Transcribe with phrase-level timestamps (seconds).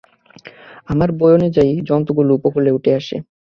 [0.87, 3.15] আমার বই অনুযায়ী, জন্তুগুলো উপকূলে উঠে আসে।